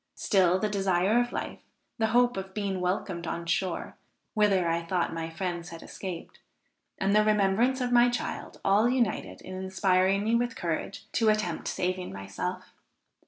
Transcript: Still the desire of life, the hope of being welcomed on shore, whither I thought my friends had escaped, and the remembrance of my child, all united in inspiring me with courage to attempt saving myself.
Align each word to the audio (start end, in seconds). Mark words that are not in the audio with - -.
Still 0.15 0.57
the 0.57 0.67
desire 0.67 1.19
of 1.19 1.31
life, 1.31 1.59
the 1.99 2.07
hope 2.07 2.35
of 2.35 2.55
being 2.55 2.81
welcomed 2.81 3.27
on 3.27 3.45
shore, 3.45 3.97
whither 4.33 4.67
I 4.67 4.81
thought 4.81 5.13
my 5.13 5.29
friends 5.29 5.69
had 5.69 5.83
escaped, 5.83 6.39
and 6.97 7.15
the 7.15 7.23
remembrance 7.23 7.81
of 7.81 7.91
my 7.91 8.09
child, 8.09 8.59
all 8.65 8.89
united 8.89 9.41
in 9.41 9.53
inspiring 9.53 10.23
me 10.23 10.33
with 10.33 10.55
courage 10.55 11.05
to 11.11 11.29
attempt 11.29 11.67
saving 11.67 12.11
myself. 12.11 12.73